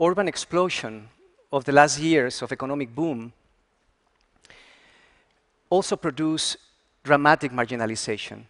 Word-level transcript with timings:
urban 0.00 0.28
explosion 0.28 1.08
of 1.52 1.64
the 1.64 1.72
last 1.72 1.98
years 1.98 2.42
of 2.42 2.52
economic 2.52 2.94
boom 2.94 3.32
also 5.70 5.96
produce 5.96 6.56
dramatic 7.02 7.52
marginalization, 7.52 8.42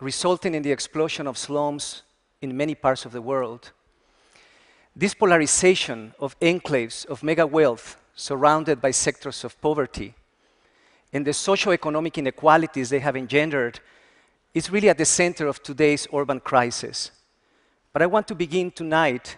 resulting 0.00 0.54
in 0.54 0.62
the 0.62 0.72
explosion 0.72 1.26
of 1.26 1.36
slums 1.36 2.02
in 2.40 2.56
many 2.56 2.74
parts 2.74 3.04
of 3.04 3.12
the 3.12 3.22
world. 3.22 3.72
This 4.96 5.14
polarization 5.14 6.14
of 6.18 6.38
enclaves 6.40 7.06
of 7.06 7.22
mega 7.22 7.46
wealth 7.46 7.96
surrounded 8.14 8.80
by 8.80 8.90
sectors 8.90 9.44
of 9.44 9.60
poverty 9.60 10.14
and 11.12 11.26
the 11.26 11.32
socio-economic 11.32 12.18
inequalities 12.18 12.90
they 12.90 13.00
have 13.00 13.16
engendered 13.16 13.80
is 14.54 14.70
really 14.70 14.88
at 14.88 14.98
the 14.98 15.04
center 15.04 15.46
of 15.46 15.62
today's 15.62 16.06
urban 16.12 16.40
crisis. 16.40 17.10
But 17.92 18.02
I 18.02 18.06
want 18.06 18.28
to 18.28 18.34
begin 18.34 18.70
tonight 18.70 19.36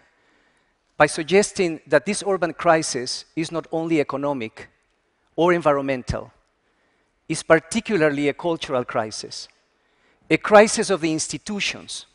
by 1.02 1.06
suggesting 1.06 1.80
that 1.88 2.06
this 2.06 2.23
urban 2.24 2.52
crisis 2.52 3.24
is 3.34 3.51
not 3.51 3.66
only 3.73 3.98
economic 3.98 4.69
or 5.34 5.52
environmental, 5.52 6.30
it's 7.28 7.42
particularly 7.42 8.28
a 8.28 8.33
cultural 8.33 8.84
crisis, 8.84 9.48
a 10.30 10.37
crisis 10.37 10.91
of 10.91 11.01
the 11.01 11.12
institutions, 11.12 12.06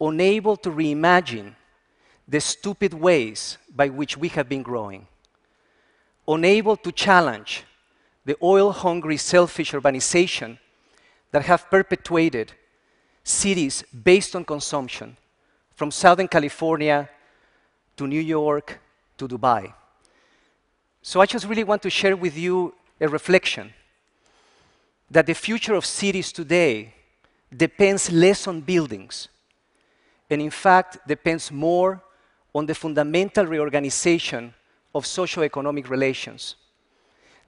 unable 0.00 0.56
to 0.56 0.70
reimagine 0.70 1.54
the 2.26 2.40
stupid 2.40 2.94
ways 2.94 3.58
by 3.76 3.90
which 3.90 4.16
we 4.16 4.28
have 4.28 4.48
been 4.48 4.62
growing, 4.62 5.06
unable 6.26 6.78
to 6.78 6.90
challenge 6.92 7.64
the 8.24 8.36
oil-hungry, 8.42 9.18
selfish 9.18 9.72
urbanization 9.72 10.58
that 11.32 11.42
have 11.42 11.68
perpetuated 11.68 12.54
cities 13.24 13.84
based 13.92 14.34
on 14.34 14.42
consumption, 14.42 15.18
from 15.74 15.90
Southern 15.90 16.28
California 16.28 17.06
to 18.00 18.06
New 18.06 18.22
York 18.22 18.80
to 19.18 19.28
Dubai. 19.28 19.70
So 21.02 21.20
I 21.20 21.26
just 21.26 21.46
really 21.46 21.64
want 21.64 21.82
to 21.82 21.90
share 21.90 22.16
with 22.16 22.34
you 22.34 22.72
a 22.98 23.06
reflection 23.06 23.74
that 25.10 25.26
the 25.26 25.34
future 25.34 25.74
of 25.74 25.84
cities 25.84 26.32
today 26.32 26.94
depends 27.54 28.10
less 28.10 28.46
on 28.46 28.62
buildings, 28.62 29.28
and 30.30 30.40
in 30.40 30.48
fact 30.48 31.06
depends 31.06 31.52
more 31.52 32.00
on 32.54 32.64
the 32.64 32.74
fundamental 32.74 33.44
reorganization 33.44 34.54
of 34.94 35.04
socio-economic 35.04 35.90
relations. 35.90 36.56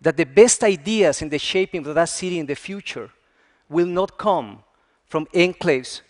That 0.03 0.19
the 0.19 0.27
best 0.27 0.62
ideas 0.64 1.23
in 1.23 1.30
the 1.30 1.39
shaping 1.39 1.86
of 1.86 1.95
that 1.95 2.11
city 2.11 2.39
in 2.39 2.45
the 2.45 2.56
future 2.56 3.08
will 3.70 3.86
not 3.86 4.19
come 4.19 4.62
from 5.06 5.25
enclaves 5.33 6.03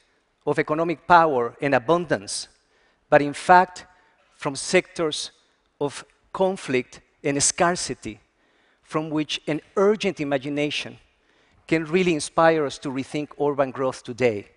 of 0.45 0.59
economic 0.59 1.07
power 1.07 1.55
and 1.61 1.77
abundance, 1.77 2.49
but 3.09 3.23
in 3.23 3.35
fact 3.35 3.87
from 4.43 4.57
sectors 4.57 5.31
of 5.81 6.05
conflict 6.33 7.01
and 7.23 7.41
scarcity, 7.41 8.19
from 8.83 9.09
which 9.09 9.41
an 9.47 9.61
urgent 9.77 10.19
imagination 10.19 10.99
can 11.69 11.85
really 11.85 12.13
inspire 12.13 12.67
us 12.67 12.77
to 12.77 12.89
rethink 12.89 13.29
urban 13.41 13.71
growth 13.71 14.03
today. 14.03 14.49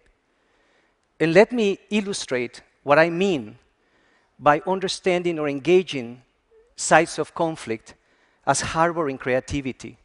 And 1.19 1.35
let 1.35 1.51
me 1.51 1.77
illustrate 1.91 2.63
what 2.81 2.97
I 2.97 3.11
mean 3.11 3.59
by 4.39 4.59
understanding 4.65 5.37
or 5.37 5.47
engaging 5.47 6.23
sites 6.75 7.19
of 7.19 7.35
conflict 7.35 7.93
as 8.47 8.61
harboring 8.61 9.19
creativity, 9.19 9.99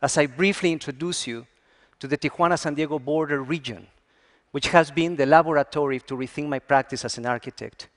as 0.00 0.16
I 0.16 0.26
briefly 0.26 0.70
introduce 0.70 1.26
you 1.26 1.44
to 1.98 2.06
the 2.06 2.16
Tijuana-San 2.16 2.74
Diego 2.74 3.00
border 3.00 3.42
region, 3.42 3.88
which 4.52 4.68
has 4.68 4.92
been 4.92 5.16
the 5.16 5.26
laboratory 5.26 5.98
to 5.98 6.14
rethink 6.16 6.46
my 6.46 6.60
practice 6.60 7.04
as 7.04 7.18
an 7.18 7.26
architect. 7.26 7.88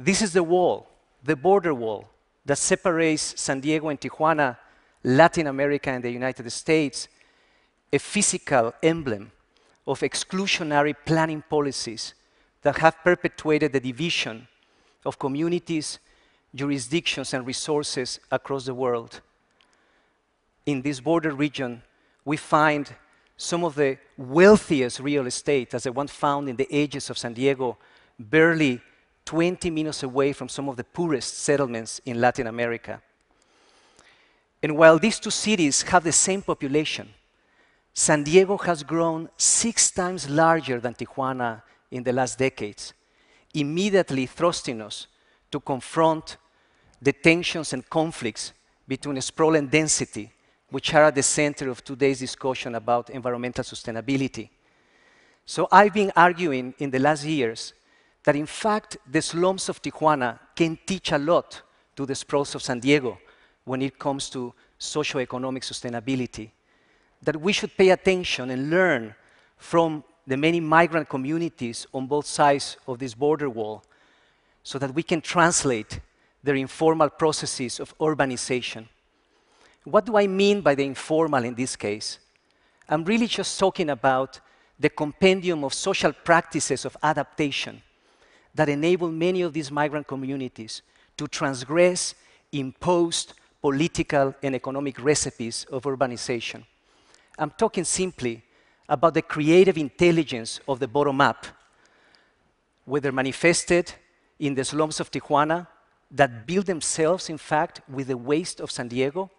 This 0.00 0.22
is 0.22 0.32
the 0.32 0.44
wall, 0.44 0.88
the 1.24 1.34
border 1.34 1.74
wall, 1.74 2.08
that 2.46 2.58
separates 2.58 3.34
San 3.40 3.58
Diego 3.58 3.88
and 3.88 4.00
Tijuana, 4.00 4.56
Latin 5.02 5.48
America 5.48 5.90
and 5.90 6.04
the 6.04 6.10
United 6.10 6.48
States, 6.52 7.08
a 7.92 7.98
physical 7.98 8.72
emblem 8.80 9.32
of 9.84 10.00
exclusionary 10.00 10.94
planning 11.04 11.42
policies 11.42 12.14
that 12.62 12.78
have 12.78 13.02
perpetuated 13.02 13.72
the 13.72 13.80
division 13.80 14.46
of 15.04 15.18
communities, 15.18 15.98
jurisdictions, 16.54 17.34
and 17.34 17.44
resources 17.44 18.20
across 18.30 18.66
the 18.66 18.74
world. 18.74 19.20
In 20.64 20.80
this 20.80 21.00
border 21.00 21.32
region, 21.32 21.82
we 22.24 22.36
find 22.36 22.94
some 23.36 23.64
of 23.64 23.74
the 23.74 23.98
wealthiest 24.16 25.00
real 25.00 25.26
estate, 25.26 25.74
as 25.74 25.84
the 25.84 25.92
one 25.92 26.08
found 26.08 26.48
in 26.48 26.56
the 26.56 26.72
edges 26.72 27.10
of 27.10 27.18
San 27.18 27.32
Diego, 27.32 27.78
barely 28.18 28.80
20 29.28 29.68
minutes 29.68 30.02
away 30.02 30.32
from 30.32 30.48
some 30.48 30.70
of 30.70 30.76
the 30.76 30.84
poorest 30.84 31.40
settlements 31.40 32.00
in 32.06 32.18
Latin 32.18 32.46
America. 32.46 32.98
And 34.62 34.74
while 34.74 34.98
these 34.98 35.20
two 35.20 35.28
cities 35.28 35.82
have 35.82 36.02
the 36.02 36.12
same 36.12 36.40
population, 36.40 37.10
San 37.92 38.24
Diego 38.24 38.56
has 38.56 38.82
grown 38.82 39.28
six 39.36 39.90
times 39.90 40.30
larger 40.30 40.80
than 40.80 40.94
Tijuana 40.94 41.60
in 41.90 42.02
the 42.02 42.12
last 42.14 42.38
decades, 42.38 42.94
immediately 43.52 44.24
thrusting 44.24 44.80
us 44.80 45.08
to 45.50 45.60
confront 45.60 46.38
the 47.02 47.12
tensions 47.12 47.74
and 47.74 47.86
conflicts 47.90 48.54
between 48.86 49.20
sprawl 49.20 49.56
and 49.56 49.70
density, 49.70 50.32
which 50.70 50.94
are 50.94 51.04
at 51.04 51.14
the 51.14 51.22
center 51.22 51.68
of 51.68 51.84
today's 51.84 52.20
discussion 52.20 52.76
about 52.76 53.10
environmental 53.10 53.62
sustainability. 53.62 54.48
So 55.44 55.68
I've 55.70 55.92
been 55.92 56.12
arguing 56.16 56.72
in 56.78 56.90
the 56.90 56.98
last 56.98 57.26
years 57.26 57.74
that 58.28 58.36
in 58.36 58.44
fact 58.44 58.98
the 59.10 59.22
slums 59.22 59.70
of 59.70 59.80
Tijuana 59.80 60.38
can 60.54 60.78
teach 60.84 61.12
a 61.12 61.16
lot 61.16 61.62
to 61.96 62.04
the 62.04 62.14
sprawls 62.14 62.54
of 62.54 62.62
San 62.62 62.78
Diego 62.78 63.16
when 63.64 63.80
it 63.80 63.98
comes 63.98 64.28
to 64.28 64.52
socioeconomic 64.78 65.62
sustainability 65.62 66.50
that 67.22 67.40
we 67.40 67.54
should 67.54 67.74
pay 67.74 67.88
attention 67.88 68.50
and 68.50 68.68
learn 68.68 69.14
from 69.56 70.04
the 70.26 70.36
many 70.36 70.60
migrant 70.60 71.08
communities 71.08 71.86
on 71.94 72.06
both 72.06 72.26
sides 72.26 72.76
of 72.86 72.98
this 72.98 73.14
border 73.14 73.48
wall 73.48 73.82
so 74.62 74.78
that 74.78 74.94
we 74.94 75.02
can 75.02 75.22
translate 75.22 75.98
their 76.44 76.56
informal 76.56 77.08
processes 77.08 77.80
of 77.80 77.96
urbanization. 77.96 78.86
What 79.84 80.04
do 80.04 80.18
I 80.18 80.26
mean 80.26 80.60
by 80.60 80.74
the 80.74 80.84
informal 80.84 81.44
in 81.44 81.54
this 81.54 81.76
case? 81.76 82.18
I'm 82.90 83.04
really 83.04 83.26
just 83.26 83.58
talking 83.58 83.88
about 83.88 84.38
the 84.78 84.90
compendium 84.90 85.64
of 85.64 85.72
social 85.72 86.12
practices 86.12 86.84
of 86.84 86.94
adaptation 87.02 87.80
that 88.58 88.68
enable 88.68 89.08
many 89.08 89.42
of 89.42 89.52
these 89.52 89.70
migrant 89.70 90.04
communities 90.04 90.82
to 91.16 91.28
transgress 91.28 92.16
imposed 92.50 93.34
political 93.62 94.34
and 94.42 94.52
economic 94.56 95.00
recipes 95.00 95.64
of 95.70 95.84
urbanization. 95.84 96.64
I'm 97.38 97.50
talking 97.50 97.84
simply 97.84 98.42
about 98.88 99.14
the 99.14 99.22
creative 99.22 99.78
intelligence 99.78 100.58
of 100.66 100.80
the 100.80 100.88
bottom 100.88 101.20
up, 101.20 101.46
whether 102.84 103.12
manifested 103.12 103.92
in 104.40 104.56
the 104.56 104.64
slums 104.64 104.98
of 104.98 105.08
Tijuana 105.08 105.68
that 106.10 106.44
build 106.44 106.66
themselves, 106.66 107.28
in 107.28 107.38
fact, 107.38 107.82
with 107.88 108.08
the 108.08 108.16
waste 108.16 108.58
of 108.58 108.72
San 108.72 108.88
Diego, 108.88 109.30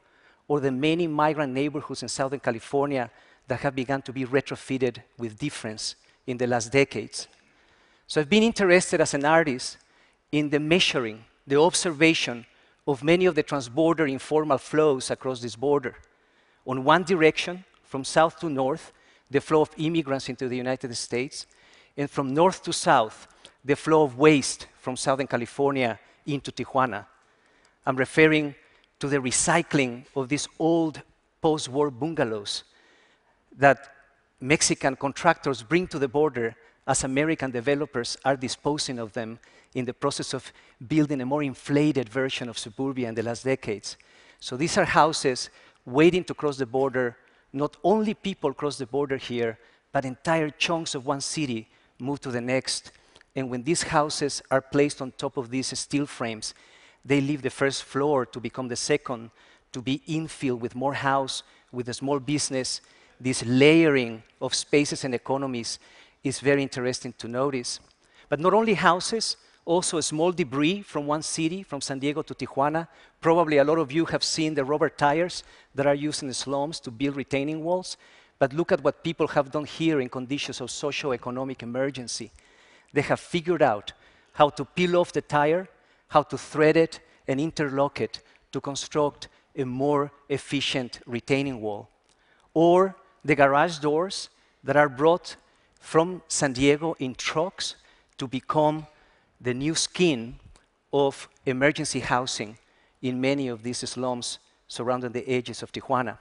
or 0.47 0.61
the 0.61 0.71
many 0.71 1.07
migrant 1.07 1.51
neighborhoods 1.51 2.03
in 2.03 2.07
Southern 2.07 2.39
California 2.39 3.11
that 3.49 3.59
have 3.59 3.75
begun 3.75 4.01
to 4.03 4.13
be 4.13 4.23
retrofitted 4.23 4.99
with 5.17 5.37
difference 5.37 5.95
in 6.25 6.37
the 6.37 6.47
last 6.47 6.71
decades. 6.71 7.27
So 8.09 8.19
I've 8.19 8.29
been 8.29 8.41
interested 8.41 9.01
as 9.01 9.13
an 9.13 9.23
artist 9.23 9.77
in 10.31 10.49
the 10.49 10.59
measuring, 10.59 11.25
the 11.45 11.61
observation 11.61 12.47
of 12.87 13.03
many 13.03 13.27
of 13.27 13.35
the 13.35 13.43
transborder 13.43 14.09
informal 14.09 14.57
flows 14.57 15.11
across 15.11 15.41
this 15.41 15.55
border. 15.55 15.95
On 16.65 16.83
one 16.83 17.03
direction, 17.03 17.63
from 17.83 18.03
south 18.03 18.39
to 18.39 18.49
north, 18.49 18.91
the 19.29 19.39
flow 19.39 19.61
of 19.61 19.69
immigrants 19.77 20.27
into 20.27 20.47
the 20.47 20.57
United 20.57 20.91
States, 20.95 21.45
and 21.95 22.09
from 22.09 22.33
north 22.33 22.63
to 22.63 22.73
south, 22.73 23.27
the 23.63 23.75
flow 23.75 24.01
of 24.01 24.17
waste 24.17 24.65
from 24.79 24.97
Southern 24.97 25.27
California 25.27 25.99
into 26.25 26.51
Tijuana. 26.51 27.05
I'm 27.85 27.95
referring 27.95 28.55
to 29.01 29.07
the 29.07 29.17
recycling 29.17 30.05
of 30.15 30.29
these 30.29 30.47
old 30.57 31.03
post-war 31.43 31.91
bungalows 31.91 32.63
that 33.55 33.87
Mexican 34.41 34.95
contractors 34.95 35.61
bring 35.61 35.85
to 35.85 35.99
the 35.99 36.07
border 36.07 36.55
as 36.87 37.03
American 37.03 37.51
developers 37.51 38.17
are 38.25 38.35
disposing 38.35 38.99
of 38.99 39.13
them 39.13 39.39
in 39.73 39.85
the 39.85 39.93
process 39.93 40.33
of 40.33 40.51
building 40.87 41.21
a 41.21 41.25
more 41.25 41.43
inflated 41.43 42.09
version 42.09 42.49
of 42.49 42.57
suburbia 42.57 43.07
in 43.09 43.15
the 43.15 43.23
last 43.23 43.43
decades. 43.43 43.97
So 44.39 44.57
these 44.57 44.77
are 44.77 44.85
houses 44.85 45.49
waiting 45.85 46.23
to 46.25 46.33
cross 46.33 46.57
the 46.57 46.65
border 46.65 47.17
not 47.51 47.77
only 47.83 48.13
people 48.13 48.53
cross 48.53 48.77
the 48.77 48.85
border 48.85 49.17
here, 49.17 49.57
but 49.91 50.05
entire 50.05 50.49
chunks 50.49 50.95
of 50.95 51.05
one 51.05 51.21
city 51.21 51.67
move 51.97 52.19
to 52.21 52.31
the 52.31 52.41
next. 52.41 52.91
And 53.35 53.49
when 53.49 53.63
these 53.63 53.83
houses 53.83 54.41
are 54.51 54.61
placed 54.61 55.01
on 55.01 55.11
top 55.11 55.37
of 55.37 55.49
these 55.49 55.77
steel 55.77 56.05
frames, 56.05 56.53
they 57.03 57.21
leave 57.21 57.41
the 57.41 57.49
first 57.49 57.83
floor 57.83 58.25
to 58.27 58.39
become 58.39 58.67
the 58.67 58.75
second, 58.75 59.31
to 59.71 59.81
be 59.81 60.01
infilled 60.07 60.59
with 60.59 60.75
more 60.75 60.93
house, 60.93 61.43
with 61.71 61.89
a 61.89 61.93
small 61.93 62.19
business. 62.19 62.81
This 63.19 63.43
layering 63.45 64.23
of 64.41 64.53
spaces 64.53 65.03
and 65.03 65.13
economies 65.13 65.79
is 66.23 66.39
very 66.39 66.61
interesting 66.61 67.13
to 67.17 67.27
notice. 67.27 67.79
But 68.27 68.39
not 68.39 68.53
only 68.53 68.73
houses, 68.73 69.37
also 69.65 70.01
small 70.01 70.31
debris 70.31 70.81
from 70.81 71.05
one 71.05 71.21
city, 71.21 71.63
from 71.63 71.81
San 71.81 71.99
Diego 71.99 72.21
to 72.23 72.33
Tijuana. 72.33 72.87
Probably 73.21 73.57
a 73.57 73.63
lot 73.63 73.77
of 73.77 73.91
you 73.91 74.05
have 74.05 74.23
seen 74.23 74.55
the 74.55 74.65
rubber 74.65 74.89
tires 74.89 75.43
that 75.75 75.85
are 75.85 75.95
used 75.95 76.23
in 76.23 76.27
the 76.27 76.33
slums 76.33 76.79
to 76.81 76.91
build 76.91 77.15
retaining 77.15 77.63
walls. 77.63 77.97
But 78.39 78.53
look 78.53 78.71
at 78.71 78.83
what 78.83 79.03
people 79.03 79.27
have 79.27 79.51
done 79.51 79.65
here 79.65 79.99
in 80.01 80.09
conditions 80.09 80.61
of 80.61 80.71
socio-economic 80.71 81.61
emergency. 81.61 82.31
They 82.93 83.01
have 83.01 83.19
figured 83.19 83.61
out 83.61 83.93
how 84.33 84.49
to 84.49 84.65
peel 84.65 84.95
off 84.97 85.11
the 85.11 85.21
tire, 85.21 85.67
how 86.07 86.23
to 86.23 86.37
thread 86.37 86.77
it 86.77 86.99
and 87.27 87.39
interlock 87.39 88.01
it 88.01 88.21
to 88.51 88.61
construct 88.61 89.27
a 89.55 89.65
more 89.65 90.11
efficient 90.29 90.99
retaining 91.05 91.61
wall. 91.61 91.89
Or 92.53 92.95
the 93.23 93.35
garage 93.35 93.77
doors 93.79 94.29
that 94.63 94.77
are 94.77 94.89
brought 94.89 95.35
from 95.79 96.21
San 96.27 96.53
Diego 96.53 96.95
in 96.99 97.15
trucks 97.15 97.75
to 98.17 98.27
become 98.27 98.85
the 99.41 99.53
new 99.53 99.75
skin 99.75 100.35
of 100.91 101.29
emergency 101.45 101.99
housing 101.99 102.57
in 103.01 103.19
many 103.19 103.47
of 103.47 103.63
these 103.63 103.79
slums 103.79 104.39
surrounding 104.67 105.11
the 105.11 105.27
edges 105.27 105.63
of 105.63 105.71
Tijuana. 105.71 106.17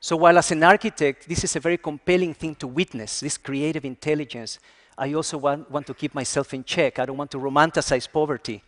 So 0.00 0.16
while 0.16 0.38
as 0.38 0.50
an 0.50 0.62
architect, 0.62 1.28
this 1.28 1.44
is 1.44 1.54
a 1.56 1.60
very 1.60 1.78
compelling 1.78 2.34
thing 2.34 2.54
to 2.56 2.66
witness, 2.66 3.20
this 3.20 3.38
creative 3.38 3.84
intelligence, 3.84 4.58
I 4.96 5.14
also 5.14 5.38
want, 5.38 5.70
want 5.70 5.86
to 5.86 5.94
keep 5.94 6.14
myself 6.14 6.52
in 6.54 6.64
check. 6.64 6.98
I 6.98 7.06
don't 7.06 7.16
want 7.16 7.30
to 7.30 7.38
romanticize 7.38 8.10
poverty. 8.10 8.62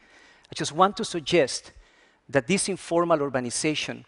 I 0.50 0.54
just 0.54 0.72
want 0.72 0.96
to 0.96 1.04
suggest 1.04 1.72
that 2.28 2.46
this 2.46 2.68
informal 2.68 3.18
urbanization 3.18 4.04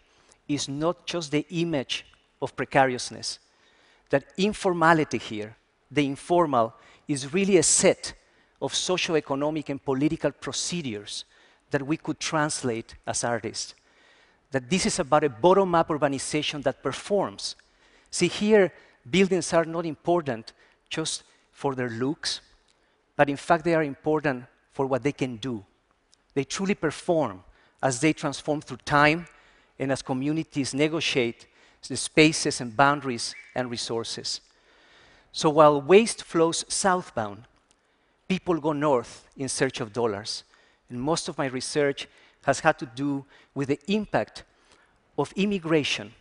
is 0.47 0.67
not 0.67 1.05
just 1.05 1.31
the 1.31 1.45
image 1.49 2.05
of 2.41 2.55
precariousness, 2.55 3.39
that 4.09 4.23
informality 4.37 5.17
here, 5.17 5.55
the 5.89 6.05
informal, 6.05 6.73
is 7.07 7.33
really 7.33 7.57
a 7.57 7.63
set 7.63 8.13
of 8.61 8.73
socio-economic 8.73 9.69
and 9.69 9.83
political 9.83 10.31
procedures 10.31 11.25
that 11.71 11.85
we 11.85 11.97
could 11.97 12.19
translate 12.19 12.95
as 13.05 13.23
artists. 13.23 13.75
That 14.51 14.69
this 14.69 14.85
is 14.85 14.99
about 14.99 15.23
a 15.23 15.29
bottom-up 15.29 15.89
urbanization 15.89 16.63
that 16.63 16.81
performs. 16.81 17.55
See, 18.09 18.27
here, 18.27 18.71
buildings 19.09 19.53
are 19.53 19.65
not 19.65 19.85
important 19.85 20.53
just 20.89 21.23
for 21.51 21.75
their 21.75 21.89
looks, 21.89 22.41
but 23.15 23.29
in 23.29 23.37
fact, 23.37 23.63
they 23.63 23.73
are 23.73 23.83
important 23.83 24.45
for 24.71 24.85
what 24.85 25.03
they 25.03 25.11
can 25.11 25.37
do. 25.37 25.65
They 26.33 26.43
truly 26.43 26.75
perform 26.75 27.43
as 27.81 27.99
they 27.99 28.13
transform 28.13 28.61
through 28.61 28.77
time 28.85 29.27
and 29.79 29.91
as 29.91 30.01
communities 30.01 30.73
negotiate 30.73 31.47
the 31.87 31.97
spaces 31.97 32.59
and 32.61 32.75
boundaries 32.75 33.33
and 33.55 33.69
resources. 33.71 34.41
So 35.37 35.51
while 35.51 35.79
waste 35.79 36.23
flows 36.23 36.65
southbound, 36.67 37.43
people 38.27 38.59
go 38.59 38.73
north 38.73 39.27
in 39.37 39.47
search 39.47 39.79
of 39.81 39.93
dollars. 39.93 40.43
And 40.89 40.99
most 40.99 41.29
of 41.29 41.37
my 41.37 41.45
research 41.45 42.07
has 42.43 42.61
had 42.61 42.79
to 42.79 42.87
do 42.87 43.23
with 43.53 43.67
the 43.67 43.79
impact 43.85 44.43
of 45.15 45.31
immigration 45.35 46.11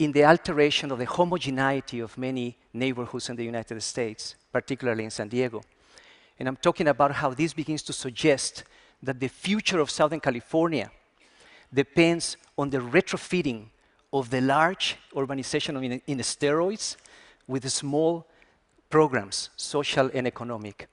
in 0.00 0.10
the 0.10 0.24
alteration 0.24 0.90
of 0.90 0.98
the 0.98 1.04
homogeneity 1.04 2.00
of 2.00 2.18
many 2.18 2.56
neighborhoods 2.72 3.28
in 3.28 3.36
the 3.36 3.44
United 3.44 3.80
States, 3.80 4.34
particularly 4.52 5.04
in 5.04 5.10
San 5.10 5.28
Diego. 5.28 5.62
And 6.40 6.48
I'm 6.48 6.56
talking 6.56 6.88
about 6.88 7.12
how 7.12 7.34
this 7.34 7.52
begins 7.52 7.84
to 7.84 7.92
suggest 7.92 8.64
that 9.00 9.20
the 9.20 9.28
future 9.28 9.78
of 9.78 9.90
Southern 9.92 10.18
California 10.18 10.90
depends 11.72 12.36
on 12.58 12.68
the 12.68 12.78
retrofitting 12.78 13.66
of 14.12 14.28
the 14.30 14.40
large 14.40 14.96
urbanization 15.14 15.84
in, 15.84 16.02
in 16.04 16.18
steroids 16.18 16.96
with 17.46 17.70
small 17.70 18.26
programs, 18.90 19.50
social 19.56 20.10
and 20.14 20.26
economic. 20.26 20.88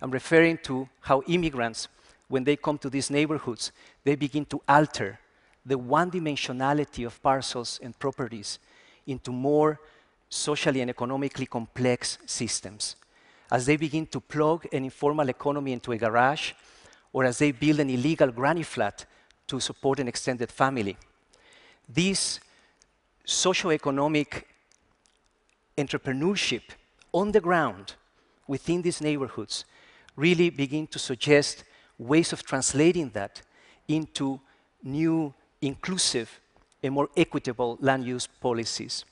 I'm 0.00 0.10
referring 0.10 0.58
to 0.64 0.88
how 1.00 1.22
immigrants, 1.28 1.88
when 2.28 2.44
they 2.44 2.56
come 2.56 2.78
to 2.78 2.90
these 2.90 3.10
neighborhoods, 3.10 3.72
they 4.04 4.14
begin 4.14 4.44
to 4.46 4.60
alter 4.68 5.18
the 5.64 5.76
one-dimensionality 5.76 7.06
of 7.06 7.22
parcels 7.22 7.78
and 7.82 7.98
properties 7.98 8.58
into 9.06 9.32
more 9.32 9.78
socially 10.28 10.80
and 10.80 10.90
economically 10.90 11.46
complex 11.46 12.18
systems. 12.24 12.96
As 13.50 13.66
they 13.66 13.76
begin 13.76 14.06
to 14.06 14.20
plug 14.20 14.66
an 14.72 14.84
informal 14.84 15.28
economy 15.28 15.72
into 15.72 15.92
a 15.92 15.98
garage, 15.98 16.52
or 17.12 17.24
as 17.24 17.38
they 17.38 17.50
build 17.50 17.80
an 17.80 17.90
illegal 17.90 18.30
granny 18.30 18.62
flat 18.62 19.04
to 19.48 19.58
support 19.58 19.98
an 19.98 20.06
extended 20.06 20.50
family. 20.50 20.96
These 21.88 22.38
socio-economic 23.24 24.46
entrepreneurship 25.80 26.62
on 27.12 27.32
the 27.32 27.40
ground 27.40 27.94
within 28.46 28.82
these 28.82 29.00
neighborhoods 29.00 29.64
really 30.16 30.50
begin 30.50 30.86
to 30.88 30.98
suggest 30.98 31.64
ways 31.98 32.32
of 32.32 32.42
translating 32.42 33.10
that 33.10 33.42
into 33.88 34.40
new, 34.82 35.32
inclusive, 35.60 36.40
and 36.82 36.94
more 36.94 37.08
equitable 37.16 37.76
land 37.80 38.04
use 38.04 38.26
policies. 38.26 39.04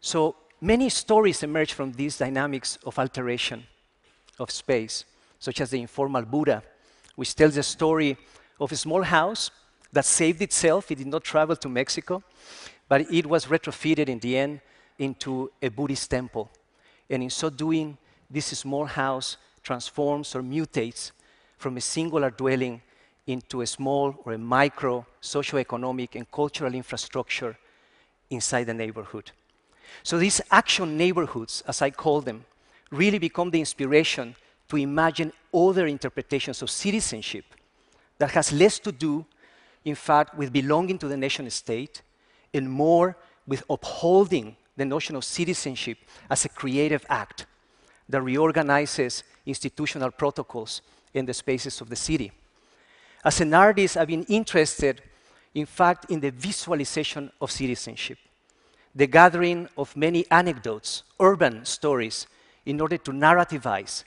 So 0.00 0.36
many 0.60 0.88
stories 0.88 1.42
emerge 1.42 1.72
from 1.72 1.92
these 1.92 2.18
dynamics 2.18 2.78
of 2.84 2.98
alteration 2.98 3.64
of 4.38 4.50
space, 4.50 5.04
such 5.38 5.60
as 5.60 5.70
the 5.70 5.80
informal 5.80 6.22
Buddha, 6.22 6.62
which 7.16 7.34
tells 7.34 7.54
the 7.54 7.62
story 7.62 8.16
of 8.58 8.72
a 8.72 8.76
small 8.76 9.02
house 9.02 9.50
that 9.92 10.04
saved 10.04 10.40
itself. 10.40 10.90
It 10.90 10.98
did 10.98 11.06
not 11.06 11.24
travel 11.24 11.56
to 11.56 11.68
Mexico, 11.68 12.22
but 12.88 13.10
it 13.12 13.26
was 13.26 13.46
retrofitted 13.46 14.08
in 14.08 14.18
the 14.20 14.36
end 14.36 14.60
into 15.00 15.50
a 15.60 15.68
Buddhist 15.68 16.10
temple. 16.10 16.50
And 17.08 17.22
in 17.22 17.30
so 17.30 17.50
doing, 17.50 17.96
this 18.30 18.46
small 18.46 18.84
house 18.84 19.38
transforms 19.62 20.36
or 20.36 20.42
mutates 20.42 21.10
from 21.58 21.76
a 21.76 21.80
singular 21.80 22.30
dwelling 22.30 22.80
into 23.26 23.62
a 23.62 23.66
small 23.66 24.14
or 24.24 24.34
a 24.34 24.38
micro 24.38 25.04
socio-economic 25.20 26.14
and 26.14 26.30
cultural 26.30 26.74
infrastructure 26.74 27.56
inside 28.28 28.64
the 28.64 28.74
neighborhood. 28.74 29.32
So 30.02 30.18
these 30.18 30.40
action 30.50 30.96
neighborhoods, 30.96 31.62
as 31.66 31.82
I 31.82 31.90
call 31.90 32.20
them, 32.20 32.44
really 32.90 33.18
become 33.18 33.50
the 33.50 33.60
inspiration 33.60 34.36
to 34.68 34.76
imagine 34.76 35.32
other 35.52 35.86
interpretations 35.86 36.62
of 36.62 36.70
citizenship 36.70 37.44
that 38.18 38.30
has 38.32 38.52
less 38.52 38.78
to 38.80 38.92
do, 38.92 39.24
in 39.84 39.94
fact, 39.94 40.36
with 40.36 40.52
belonging 40.52 40.98
to 40.98 41.08
the 41.08 41.16
nation 41.16 41.48
state 41.50 42.02
and 42.52 42.70
more 42.70 43.16
with 43.46 43.64
upholding 43.68 44.56
the 44.80 44.86
notion 44.86 45.14
of 45.14 45.24
citizenship 45.24 45.98
as 46.30 46.46
a 46.46 46.48
creative 46.48 47.04
act 47.10 47.44
that 48.08 48.22
reorganizes 48.22 49.22
institutional 49.44 50.10
protocols 50.10 50.80
in 51.12 51.26
the 51.26 51.34
spaces 51.34 51.82
of 51.82 51.90
the 51.90 51.96
city. 51.96 52.32
As 53.22 53.42
an 53.42 53.52
artist, 53.52 53.98
I've 53.98 54.08
been 54.08 54.24
interested, 54.24 55.02
in 55.54 55.66
fact, 55.66 56.10
in 56.10 56.20
the 56.20 56.30
visualization 56.30 57.30
of 57.42 57.50
citizenship, 57.50 58.16
the 58.94 59.06
gathering 59.06 59.68
of 59.76 59.94
many 59.94 60.24
anecdotes, 60.30 61.02
urban 61.20 61.66
stories, 61.66 62.26
in 62.64 62.80
order 62.80 62.96
to 62.96 63.10
narrativize 63.10 64.04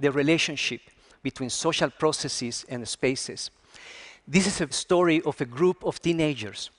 the 0.00 0.10
relationship 0.10 0.80
between 1.22 1.50
social 1.50 1.90
processes 1.90 2.64
and 2.70 2.88
spaces. 2.88 3.50
This 4.26 4.46
is 4.46 4.62
a 4.62 4.72
story 4.72 5.20
of 5.20 5.38
a 5.42 5.44
group 5.44 5.84
of 5.84 6.00
teenagers 6.00 6.70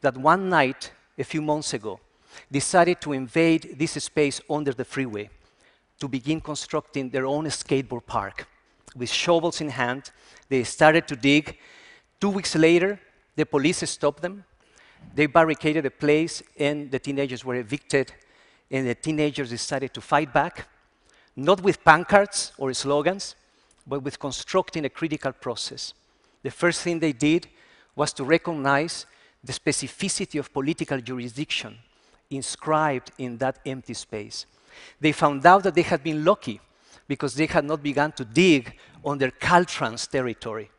that 0.00 0.16
one 0.16 0.48
night, 0.48 0.92
a 1.18 1.24
few 1.24 1.42
months 1.42 1.74
ago, 1.74 1.98
decided 2.50 3.00
to 3.00 3.12
invade 3.12 3.76
this 3.78 3.92
space 3.92 4.40
under 4.48 4.72
the 4.72 4.84
freeway 4.84 5.30
to 5.98 6.08
begin 6.08 6.40
constructing 6.40 7.10
their 7.10 7.26
own 7.26 7.44
skateboard 7.46 8.06
park. 8.06 8.46
With 8.96 9.10
shovels 9.10 9.60
in 9.60 9.70
hand, 9.70 10.10
they 10.48 10.64
started 10.64 11.08
to 11.08 11.16
dig. 11.16 11.58
Two 12.20 12.30
weeks 12.30 12.54
later, 12.54 13.00
the 13.36 13.46
police 13.46 13.88
stopped 13.88 14.22
them. 14.22 14.44
They 15.14 15.26
barricaded 15.26 15.84
the 15.84 15.90
place, 15.90 16.42
and 16.58 16.90
the 16.90 16.98
teenagers 16.98 17.44
were 17.44 17.56
evicted. 17.56 18.12
And 18.70 18.86
the 18.86 18.94
teenagers 18.94 19.50
decided 19.50 19.92
to 19.94 20.00
fight 20.00 20.32
back, 20.32 20.68
not 21.36 21.62
with 21.62 21.84
pancards 21.84 22.52
or 22.58 22.72
slogans, 22.72 23.36
but 23.86 24.02
with 24.02 24.18
constructing 24.18 24.84
a 24.84 24.88
critical 24.88 25.32
process. 25.32 25.92
The 26.42 26.50
first 26.50 26.82
thing 26.82 26.98
they 26.98 27.12
did 27.12 27.48
was 27.94 28.12
to 28.14 28.24
recognize 28.24 29.06
the 29.42 29.52
specificity 29.52 30.38
of 30.38 30.52
political 30.52 31.00
jurisdiction 31.00 31.78
inscribed 32.30 33.10
in 33.18 33.38
that 33.38 33.58
empty 33.66 33.94
space. 33.94 34.46
They 35.00 35.12
found 35.12 35.44
out 35.46 35.62
that 35.64 35.74
they 35.74 35.82
had 35.82 36.02
been 36.02 36.24
lucky 36.24 36.60
because 37.06 37.34
they 37.34 37.46
had 37.46 37.64
not 37.64 37.82
begun 37.82 38.12
to 38.12 38.24
dig 38.24 38.76
on 39.04 39.18
their 39.18 39.30
Caltrans 39.30 40.08
territory. 40.08 40.70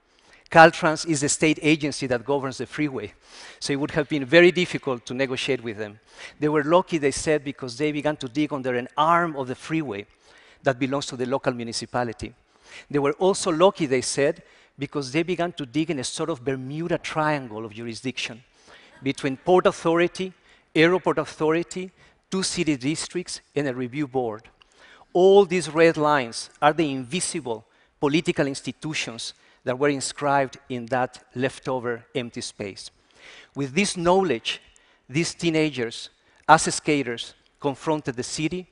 Caltrans 0.49 1.07
is 1.07 1.21
the 1.21 1.29
state 1.29 1.59
agency 1.61 2.07
that 2.07 2.23
governs 2.23 2.59
the 2.59 2.65
freeway, 2.65 3.13
so 3.59 3.73
it 3.73 3.79
would 3.79 3.91
have 3.91 4.07
been 4.07 4.25
very 4.25 4.51
difficult 4.51 5.05
to 5.05 5.13
negotiate 5.13 5.63
with 5.63 5.77
them. 5.77 5.99
They 6.39 6.47
were 6.47 6.63
lucky, 6.63 6.97
they 6.97 7.11
said, 7.11 7.43
because 7.43 7.77
they 7.77 7.91
began 7.91 8.15
to 8.17 8.27
dig 8.27 8.53
under 8.53 8.75
an 8.75 8.87
arm 8.97 9.35
of 9.35 9.47
the 9.47 9.55
freeway 9.55 10.05
that 10.63 10.79
belongs 10.79 11.07
to 11.07 11.17
the 11.17 11.25
local 11.25 11.53
municipality. 11.53 12.33
They 12.89 12.99
were 12.99 13.13
also 13.13 13.51
lucky, 13.51 13.85
they 13.85 14.01
said, 14.01 14.43
because 14.77 15.11
they 15.11 15.23
began 15.23 15.51
to 15.53 15.65
dig 15.65 15.89
in 15.89 15.99
a 15.99 16.03
sort 16.03 16.29
of 16.29 16.43
Bermuda 16.43 16.97
Triangle 16.97 17.65
of 17.65 17.73
jurisdiction 17.73 18.43
between 19.01 19.37
Port 19.37 19.65
Authority, 19.65 20.33
Airport 20.75 21.17
Authority, 21.19 21.91
two 22.29 22.43
city 22.43 22.75
districts, 22.75 23.41
and 23.55 23.67
a 23.67 23.73
review 23.73 24.07
board. 24.07 24.43
All 25.13 25.45
these 25.45 25.69
red 25.69 25.95
lines 25.95 26.49
are 26.61 26.73
the 26.73 26.91
invisible 26.91 27.65
political 27.99 28.45
institutions 28.45 29.33
that 29.63 29.79
were 29.79 29.89
inscribed 29.89 30.57
in 30.69 30.85
that 30.87 31.23
leftover 31.33 32.05
empty 32.13 32.41
space. 32.41 32.91
With 33.55 33.73
this 33.73 33.95
knowledge, 33.95 34.61
these 35.09 35.33
teenagers, 35.33 36.09
as 36.47 36.73
skaters, 36.73 37.33
confronted 37.59 38.15
the 38.15 38.23
city. 38.23 38.67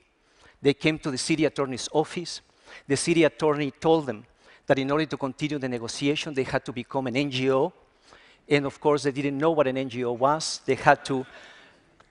They 0.60 0.74
came 0.74 0.98
to 1.00 1.10
the 1.10 1.18
city 1.18 1.44
attorney's 1.44 1.88
office. 1.92 2.40
The 2.86 2.96
city 2.96 3.24
attorney 3.24 3.70
told 3.70 4.06
them 4.06 4.24
that 4.66 4.78
in 4.78 4.90
order 4.90 5.06
to 5.06 5.16
continue 5.16 5.58
the 5.58 5.68
negotiation, 5.68 6.34
they 6.34 6.44
had 6.44 6.64
to 6.64 6.72
become 6.72 7.06
an 7.06 7.14
NGO. 7.14 7.72
And 8.48 8.66
of 8.66 8.80
course, 8.80 9.02
they 9.04 9.12
didn't 9.12 9.38
know 9.38 9.50
what 9.50 9.66
an 9.66 9.76
NGO 9.76 10.16
was. 10.16 10.60
They 10.64 10.74
had 10.74 11.04
to 11.06 11.26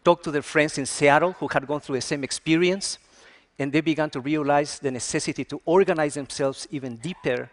talk 0.04 0.24
to 0.24 0.32
their 0.32 0.42
friends 0.42 0.78
in 0.78 0.86
Seattle 0.86 1.34
who 1.34 1.48
had 1.48 1.68
gone 1.68 1.80
through 1.80 1.98
the 1.98 2.02
same 2.02 2.24
experience. 2.24 2.98
And 3.60 3.72
they 3.72 3.82
began 3.82 4.10
to 4.12 4.20
realize 4.20 4.80
the 4.80 4.92
necessity 4.92 5.46
to 5.46 5.62
organize 5.66 6.16
themselves 6.16 6.68
even 6.72 6.98
deeper 6.98 7.50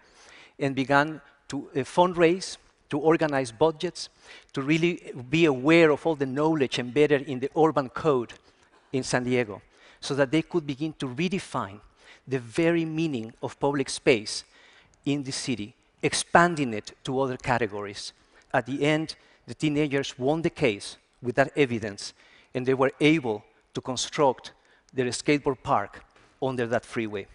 and 0.58 0.74
began 0.74 1.20
to 1.48 1.68
uh, 1.74 1.78
fundraise, 1.80 2.56
to 2.88 2.98
organize 2.98 3.52
budgets, 3.52 4.08
to 4.52 4.62
really 4.62 5.12
be 5.28 5.44
aware 5.44 5.90
of 5.90 6.06
all 6.06 6.14
the 6.16 6.26
knowledge 6.26 6.78
embedded 6.78 7.22
in 7.28 7.40
the 7.40 7.50
urban 7.56 7.88
code 7.88 8.32
in 8.92 9.02
San 9.02 9.24
Diego, 9.24 9.60
so 10.00 10.14
that 10.14 10.30
they 10.30 10.42
could 10.42 10.66
begin 10.66 10.92
to 10.94 11.06
redefine 11.06 11.80
the 12.26 12.38
very 12.38 12.84
meaning 12.84 13.32
of 13.42 13.58
public 13.60 13.88
space 13.88 14.44
in 15.04 15.22
the 15.22 15.32
city, 15.32 15.74
expanding 16.02 16.72
it 16.74 16.92
to 17.04 17.20
other 17.20 17.36
categories. 17.36 18.12
At 18.52 18.66
the 18.66 18.84
end, 18.84 19.16
the 19.46 19.54
teenagers 19.54 20.18
won 20.18 20.42
the 20.42 20.50
case 20.50 20.96
with 21.22 21.36
that 21.36 21.52
evidence, 21.56 22.14
and 22.54 22.66
they 22.66 22.74
were 22.74 22.92
able 23.00 23.44
to 23.74 23.80
construct 23.80 24.52
their 24.92 25.06
skateboard 25.06 25.62
park 25.62 26.04
under 26.42 26.66
that 26.66 26.84
freeway. 26.84 27.26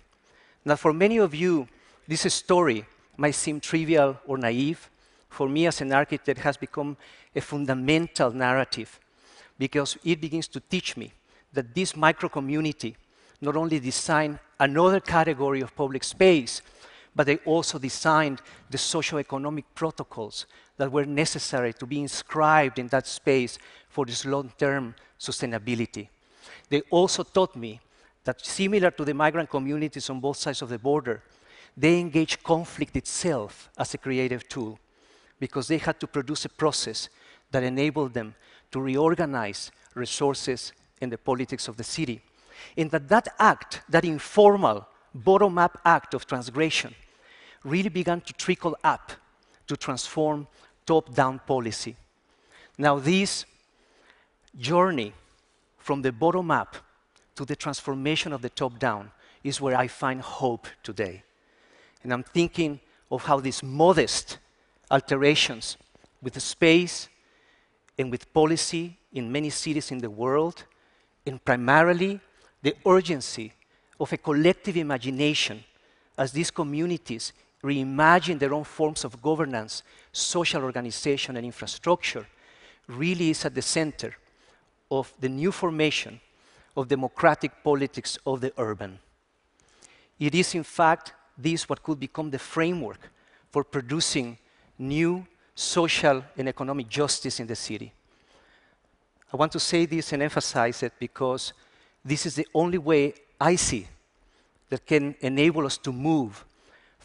Now, 0.63 0.75
for 0.75 0.93
many 0.93 1.17
of 1.17 1.33
you, 1.33 1.67
this 2.07 2.31
story 2.33 2.85
might 3.17 3.35
seem 3.35 3.59
trivial 3.59 4.17
or 4.25 4.37
naive. 4.37 4.89
For 5.29 5.47
me, 5.47 5.67
as 5.67 5.81
an 5.81 5.93
architect, 5.93 6.29
it 6.29 6.37
has 6.39 6.57
become 6.57 6.97
a 7.35 7.41
fundamental 7.41 8.31
narrative 8.31 8.99
because 9.57 9.97
it 10.03 10.19
begins 10.19 10.47
to 10.49 10.59
teach 10.59 10.97
me 10.97 11.13
that 11.53 11.73
this 11.73 11.95
micro 11.95 12.29
community 12.29 12.95
not 13.41 13.55
only 13.55 13.79
designed 13.79 14.39
another 14.59 14.99
category 14.99 15.61
of 15.61 15.75
public 15.75 16.03
space, 16.03 16.61
but 17.15 17.25
they 17.25 17.37
also 17.37 17.79
designed 17.79 18.41
the 18.69 18.77
socio-economic 18.77 19.65
protocols 19.73 20.45
that 20.77 20.91
were 20.91 21.05
necessary 21.05 21.73
to 21.73 21.85
be 21.85 22.01
inscribed 22.01 22.79
in 22.79 22.87
that 22.87 23.07
space 23.07 23.57
for 23.87 24.05
this 24.05 24.25
long-term 24.25 24.95
sustainability. 25.19 26.07
They 26.69 26.81
also 26.89 27.23
taught 27.23 27.55
me 27.55 27.79
that 28.23 28.45
similar 28.45 28.91
to 28.91 29.05
the 29.05 29.13
migrant 29.13 29.49
communities 29.49 30.09
on 30.09 30.19
both 30.19 30.37
sides 30.37 30.61
of 30.61 30.69
the 30.69 30.79
border, 30.79 31.21
they 31.77 31.99
engage 31.99 32.41
conflict 32.43 32.95
itself 32.95 33.69
as 33.77 33.93
a 33.93 33.97
creative 33.97 34.47
tool 34.47 34.79
because 35.39 35.67
they 35.67 35.77
had 35.77 35.99
to 35.99 36.07
produce 36.07 36.45
a 36.45 36.49
process 36.49 37.09
that 37.51 37.63
enabled 37.63 38.13
them 38.13 38.35
to 38.71 38.81
reorganize 38.81 39.71
resources 39.93 40.73
in 41.01 41.09
the 41.09 41.17
politics 41.17 41.67
of 41.67 41.77
the 41.77 41.83
city. 41.83 42.21
And 42.77 42.89
that 42.91 43.07
that 43.09 43.27
act, 43.39 43.81
that 43.89 44.05
informal 44.05 44.87
bottom-up 45.13 45.79
act 45.85 46.13
of 46.13 46.25
transgression, 46.25 46.95
really 47.63 47.89
began 47.89 48.21
to 48.21 48.33
trickle 48.33 48.77
up 48.83 49.11
to 49.67 49.77
transform 49.77 50.47
top-down 50.85 51.39
policy. 51.45 51.95
Now 52.77 52.99
this 52.99 53.45
journey 54.57 55.13
from 55.77 56.01
the 56.01 56.11
bottom 56.11 56.51
up 56.51 56.77
to 57.35 57.45
the 57.45 57.55
transformation 57.55 58.33
of 58.33 58.41
the 58.41 58.49
top 58.49 58.79
down 58.79 59.11
is 59.43 59.61
where 59.61 59.77
I 59.77 59.87
find 59.87 60.21
hope 60.21 60.67
today. 60.83 61.23
And 62.03 62.13
I'm 62.13 62.23
thinking 62.23 62.79
of 63.11 63.23
how 63.23 63.39
these 63.39 63.61
modest 63.63 64.37
alterations 64.89 65.77
with 66.21 66.41
space 66.41 67.09
and 67.97 68.11
with 68.11 68.31
policy 68.33 68.97
in 69.13 69.31
many 69.31 69.49
cities 69.49 69.91
in 69.91 69.99
the 69.99 70.09
world, 70.09 70.63
and 71.25 71.43
primarily 71.43 72.19
the 72.61 72.75
urgency 72.85 73.53
of 73.99 74.11
a 74.11 74.17
collective 74.17 74.75
imagination 74.75 75.63
as 76.17 76.31
these 76.31 76.51
communities 76.51 77.31
reimagine 77.63 78.39
their 78.39 78.53
own 78.53 78.63
forms 78.63 79.03
of 79.03 79.21
governance, 79.21 79.83
social 80.11 80.63
organization, 80.63 81.37
and 81.37 81.45
infrastructure, 81.45 82.25
really 82.87 83.31
is 83.31 83.45
at 83.45 83.55
the 83.55 83.61
center 83.61 84.15
of 84.91 85.13
the 85.19 85.29
new 85.29 85.51
formation 85.51 86.19
of 86.77 86.87
democratic 86.87 87.63
politics 87.63 88.17
of 88.25 88.41
the 88.41 88.53
urban. 88.57 88.99
It 90.19 90.35
is, 90.35 90.55
in 90.55 90.63
fact, 90.63 91.13
this 91.37 91.67
what 91.67 91.83
could 91.83 91.99
become 91.99 92.29
the 92.29 92.39
framework 92.39 93.09
for 93.51 93.63
producing 93.63 94.37
new 94.77 95.25
social 95.53 96.23
and 96.37 96.47
economic 96.49 96.89
justice 96.89 97.39
in 97.39 97.47
the 97.47 97.55
city. 97.55 97.91
I 99.31 99.37
want 99.37 99.51
to 99.53 99.59
say 99.59 99.85
this 99.85 100.13
and 100.13 100.21
emphasize 100.21 100.83
it 100.83 100.93
because 100.99 101.53
this 102.03 102.25
is 102.25 102.35
the 102.35 102.47
only 102.53 102.77
way 102.77 103.13
I 103.39 103.55
see 103.55 103.87
that 104.69 104.85
can 104.85 105.15
enable 105.21 105.65
us 105.65 105.77
to 105.79 105.91
move 105.91 106.45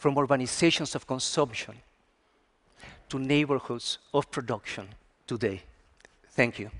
from 0.00 0.14
urbanizations 0.14 0.94
of 0.94 1.06
consumption 1.06 1.74
to 3.10 3.18
neighborhoods 3.18 3.98
of 4.14 4.30
production 4.30 4.88
today. 5.26 5.60
Thank 6.30 6.58
you. 6.58 6.70